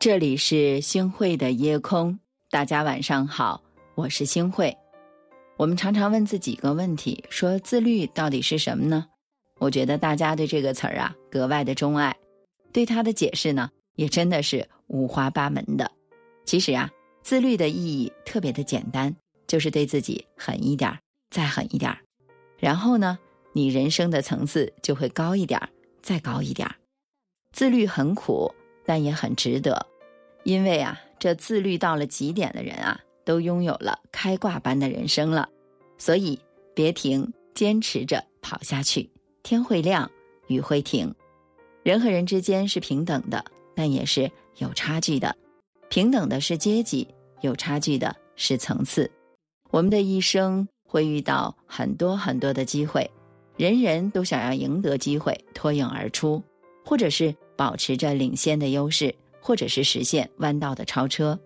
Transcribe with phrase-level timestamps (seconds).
[0.00, 2.16] 这里是星汇的夜空，
[2.50, 3.60] 大家晚上好，
[3.96, 4.76] 我是星汇。
[5.56, 9.04] 我们常常问自己一个问题：说自律到底是什么呢？
[9.58, 12.16] 我觉得大家对这个词儿啊格外的钟爱，
[12.72, 15.90] 对它的解释呢也真的是五花八门的。
[16.44, 16.88] 其实啊，
[17.22, 19.12] 自律的意义特别的简单，
[19.48, 21.98] 就是对自己狠一点儿，再狠一点儿，
[22.56, 23.18] 然后呢，
[23.52, 25.68] 你人生的层次就会高一点儿，
[26.00, 26.76] 再高一点儿。
[27.50, 28.54] 自律很苦。
[28.90, 29.86] 但也很值得，
[30.44, 35.48] 因为啊，这自律到了极点的人啊，都拥有了开挂般的人生了。
[35.98, 36.38] 所以
[36.74, 39.10] 别停，坚持着跑下去，
[39.42, 40.10] 天会亮，
[40.46, 41.14] 雨会停。
[41.82, 45.36] 人和人之间是平等的，但也是有差距的。
[45.88, 47.06] 平等的是阶级，
[47.40, 49.10] 有差距的是层次。
[49.70, 53.10] 我们的一生会遇到很多很多的机会，
[53.56, 56.42] 人人都想要赢得机会，脱颖而出，
[56.84, 57.34] 或者是。
[57.58, 59.12] 保持着领先的优势，
[59.48, 61.38] 或者是实现弯道的超车，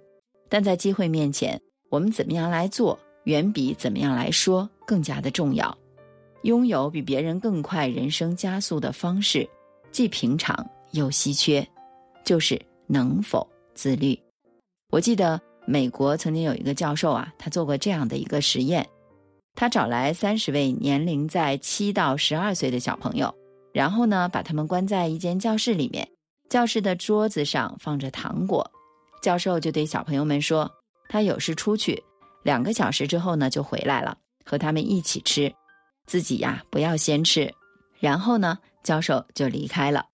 [0.49, 1.57] 但在机会面前，
[1.89, 5.79] 我们怎么样来做，远比怎么样来说更加的重要。
[6.43, 9.49] 拥有比别人更快人生加速的方式，
[9.93, 11.65] 既平常又稀缺，
[12.25, 14.19] 就是能否自律。
[14.91, 18.85] 我记得美国曾经有一个教授啊，他做过这样的一个实验，
[19.55, 23.33] 他找来三十位年龄在七到十二岁的小朋友。
[23.73, 26.09] 然后呢，把他们关在一间教室里面，
[26.49, 28.71] 教室的桌子上放着糖果，
[29.23, 30.71] 教授就对小朋友们说
[31.09, 32.03] ：“他有事出去，
[32.43, 35.53] 两个小时之后呢就回来了，和他们一起吃，
[36.07, 37.53] 自己呀不要先吃。”
[37.99, 40.07] 然后呢，教授就离开了。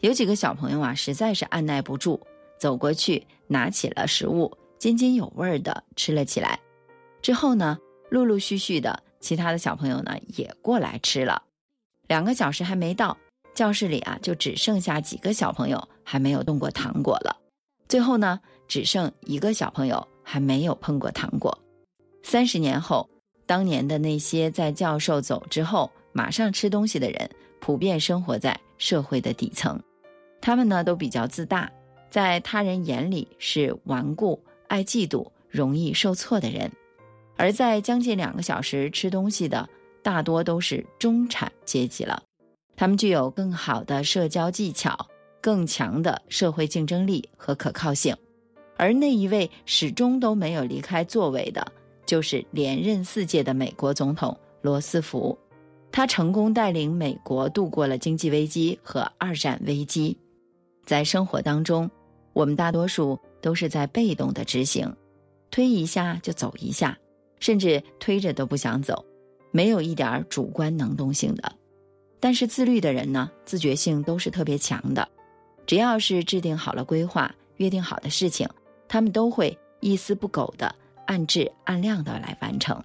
[0.00, 2.24] 有几个小朋友啊，实在是按耐不住，
[2.58, 6.58] 走过去拿起了食物，津津有味的吃了起来。
[7.20, 7.76] 之后呢，
[8.10, 11.42] 陆陆续续的其他的小朋友呢也过来吃了。
[12.06, 13.16] 两个小时还没到，
[13.56, 17.36] 教室里啊就只剩下几个小朋友还没有动过糖果了。
[17.88, 21.58] 最后呢，只剩一个小朋友还没有碰过糖果。
[22.22, 23.08] 三十年后，
[23.46, 29.80] 当年的那些在教授走之后马上吃东西的人，普遍生活在社会的底层。
[30.40, 31.68] 他们呢都比较自大，
[32.10, 36.70] 在他人眼里是顽固、爱嫉妒、容易受挫的人。
[37.38, 39.68] 而在将近两个小时吃东西的。
[40.02, 42.22] 大多都是中产阶级了，
[42.76, 44.94] 他们具有更好的社交技巧、
[45.40, 48.14] 更强的社会竞争力和可靠性，
[48.76, 51.66] 而那一位始终都没有离开座位的，
[52.04, 55.36] 就是连任四届的美国总统罗斯福。
[55.90, 60.14] 他成功带领美国度过了经济危机和二战危机。
[60.84, 61.90] 在生活当中，
[62.34, 64.94] 我们大多数都是在被动的执行，
[65.50, 66.98] 推一下就走一下，
[67.40, 69.02] 甚至推着都不想走。
[69.52, 71.50] 没有一点主观能动性的，
[72.18, 75.06] 但是自律的人呢，自觉性都是特别强的。
[75.66, 78.48] 只要是制定好了规划、约定好的事情，
[78.88, 80.74] 他们都会一丝不苟的
[81.06, 82.82] 按质按量的来完成。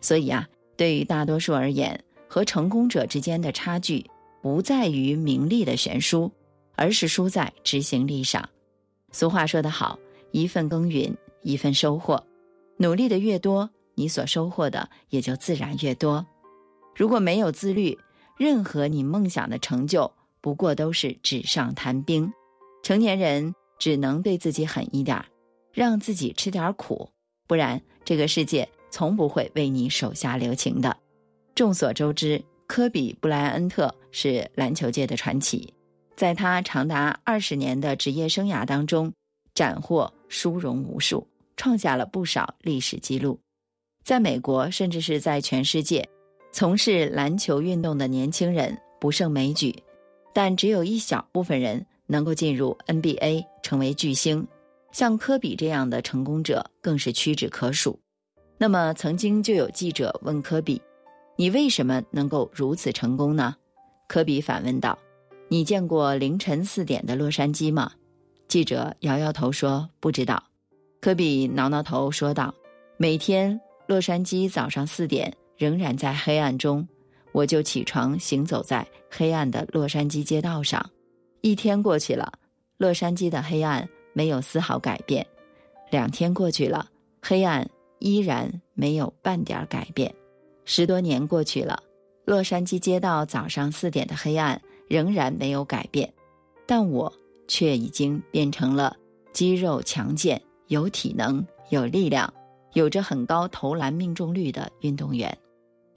[0.00, 4.04] 所以啊，对于大多数而言，和成功者之间的差距
[4.40, 6.30] 不在于名利的悬殊，
[6.76, 8.48] 而是输在执行力上。
[9.10, 9.98] 俗话说得好，
[10.30, 12.24] 一份耕耘一份收获，
[12.78, 13.68] 努力的越多。
[13.94, 16.24] 你所收获的也就自然越多。
[16.96, 17.96] 如果没有自律，
[18.36, 20.10] 任何你梦想的成就
[20.40, 22.32] 不过都是纸上谈兵。
[22.82, 25.24] 成年人只能对自己狠一点，
[25.72, 27.08] 让自己吃点苦，
[27.46, 30.96] 不然这个世界从不会为你手下留情的。
[31.54, 35.72] 众所周知，科比·布莱恩特是篮球界的传奇，
[36.16, 39.12] 在他长达二十年的职业生涯当中，
[39.54, 41.26] 斩获殊荣无数，
[41.56, 43.38] 创下了不少历史记录。
[44.02, 46.08] 在美国，甚至是在全世界，
[46.54, 49.74] 从事篮球运动的年轻人不胜枚举，
[50.34, 54.46] 但只有一小部分人能够进入 NBA 成为巨星。
[54.92, 57.98] 像科比这样的成功者更是屈指可数。
[58.58, 60.80] 那么，曾经就有记者问科比
[61.36, 63.56] ：“你为什么能够如此成功呢？”
[64.06, 64.98] 科比反问道
[65.48, 67.90] ：“你见过凌晨四点的洛杉矶吗？”
[68.46, 70.42] 记者摇摇头说：“不知道。”
[71.00, 72.54] 科比挠挠头说道
[72.98, 73.58] ：“每天。”
[73.88, 76.88] 洛杉矶早上四点仍然在黑暗中，
[77.30, 80.84] 我就起床行走在黑暗的洛杉矶街道上。
[81.40, 82.32] 一天过去了，
[82.78, 85.24] 洛杉矶的黑暗没有丝毫改变；
[85.88, 86.88] 两天过去了，
[87.22, 87.70] 黑暗
[88.00, 90.10] 依然没有半点改变；
[90.64, 91.80] 十多年过去了，
[92.24, 96.12] 洛杉矶街道早上四点的黑暗仍然没有改变，
[96.66, 97.12] 但我
[97.46, 98.96] 却已经变成了
[99.32, 102.34] 肌肉强健、有体能、有力量。
[102.74, 105.36] 有着很高投篮命中率的运动员，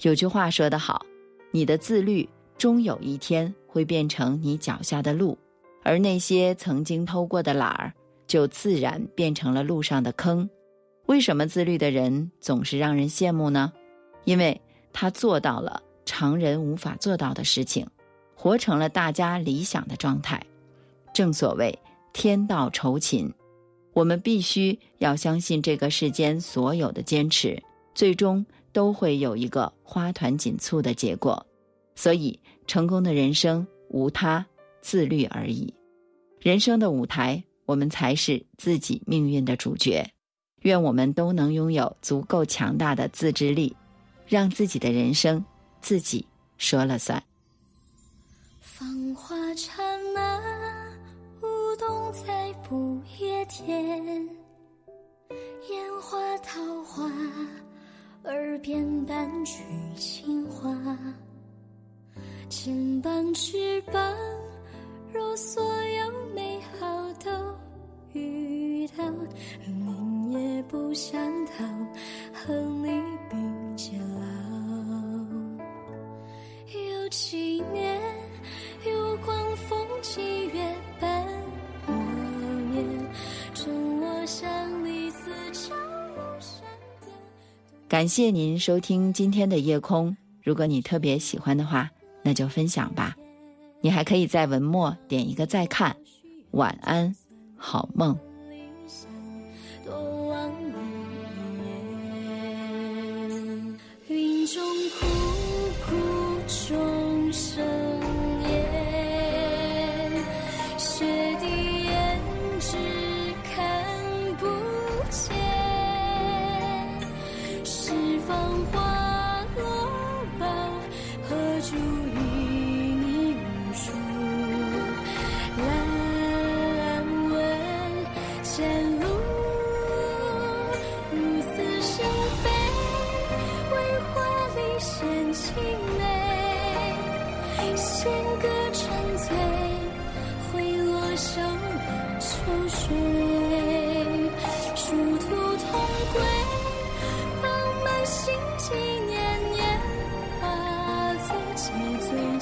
[0.01, 1.05] 有句话说得好
[1.51, 2.27] ：“你的自律
[2.57, 5.37] 终有一天会变成你脚下的路，
[5.83, 7.93] 而那些曾经偷过的懒儿，
[8.27, 10.49] 就自然变成了路上的坑。
[11.05, 13.71] 为什么自律的人总是让人羡慕呢？
[14.25, 14.59] 因为
[14.91, 17.85] 他做到了常人无法做到的事情，
[18.35, 20.41] 活成了大家理想的状态。
[21.13, 21.77] 正所谓
[22.11, 23.31] 天道酬勤，
[23.93, 27.61] 我们必须要相信这个世间所有的坚持，
[27.93, 28.45] 最终
[28.75, 31.47] 都会有一个花团锦簇的结果。
[31.95, 32.37] 所以，
[32.67, 34.45] 成功的人生无他，
[34.81, 35.73] 自律而已。
[36.41, 40.05] 人生的舞台，我们才是自己命运的主角。
[40.63, 43.73] 愿我们都能拥有足够强大的自制力，
[44.27, 45.45] 让自己的人生
[45.79, 47.23] 自己说了算。
[48.59, 49.71] 芳华刹
[50.13, 50.41] 那，
[51.41, 54.27] 舞动在不夜天，
[55.69, 57.09] 烟花桃花，
[58.27, 59.63] 耳边伴曲
[59.95, 60.75] 情话，
[62.49, 64.15] 肩膀翅膀，
[65.13, 65.63] 揉碎
[87.95, 90.17] 感谢您收听今天的夜空。
[90.43, 91.89] 如果你特别喜欢的话，
[92.23, 93.15] 那就分享吧。
[93.79, 95.95] 你还可以在文末点一个再看。
[96.51, 97.15] 晚安，
[97.55, 98.19] 好梦。
[104.09, 104.61] 云中
[104.99, 105.07] 哭
[105.85, 105.95] 哭
[106.49, 107.65] 众生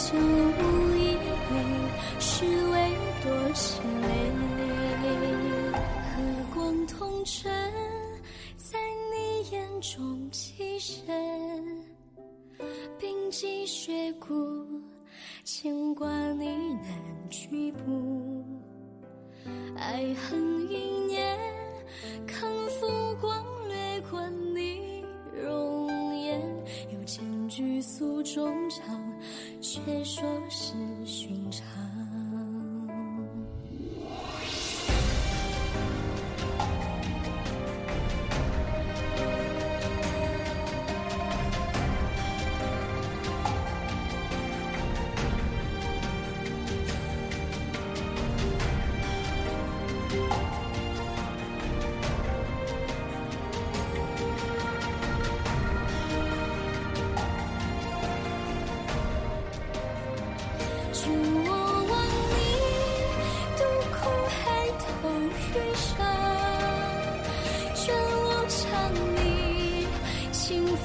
[0.04, 1.18] 就无为
[2.20, 2.90] 是为
[3.24, 4.08] 多情泪
[6.12, 7.50] 和光同尘
[8.58, 8.78] 在
[9.14, 11.06] 你眼中栖身。
[13.00, 14.36] 冰肌雪骨
[15.46, 18.44] 牵挂你难去步
[19.78, 20.53] 爱恨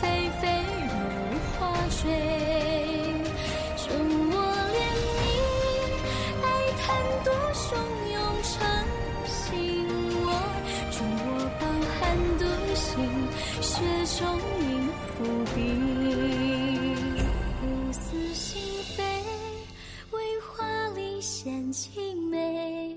[0.09, 0.49] 飞飞
[0.89, 0.95] 入
[1.53, 2.01] 花坠
[3.77, 3.87] 准
[4.31, 4.35] 我
[4.75, 4.81] 怜
[5.19, 5.21] 悯
[6.43, 6.47] 爱
[6.81, 6.83] 贪
[7.25, 7.67] 多汹
[8.13, 8.53] 涌成
[9.27, 9.37] 心
[10.25, 10.27] 窝
[10.91, 11.29] 准我
[11.61, 11.63] 抱
[11.99, 12.01] 憾
[12.39, 12.43] 独
[12.75, 12.83] 行
[13.61, 13.69] 雪
[14.19, 14.21] 中
[14.63, 14.71] 影
[15.05, 15.15] 伏
[15.55, 15.57] 笔
[17.61, 18.49] 不似心
[18.97, 19.05] 非
[20.11, 22.97] 为画里羡青梅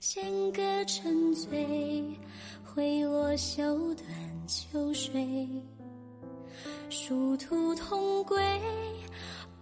[0.00, 1.48] 献歌沉醉
[2.64, 4.06] 悔落休断
[4.46, 5.73] 秋水。
[6.88, 8.38] 殊途同归，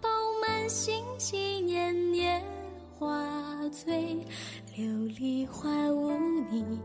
[0.01, 0.09] 饱
[0.41, 2.41] 满心机，年年
[2.97, 3.27] 花
[3.69, 4.25] 醉。
[4.75, 4.83] 琉
[5.17, 6.11] 璃花无
[6.49, 6.79] 你，